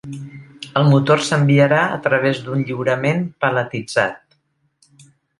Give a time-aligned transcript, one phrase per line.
[0.79, 4.39] El motor s'enviarà a través d'un lliurament paletitzat.